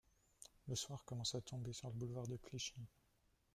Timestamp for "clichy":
2.37-2.73